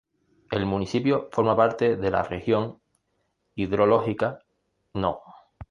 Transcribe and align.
El 0.49 0.65
municipio 0.65 1.29
forma 1.31 1.55
parte 1.55 1.95
de 1.95 2.09
la 2.09 2.23
Región 2.23 2.79
Hidrológica 3.53 4.39
No. 4.95 5.19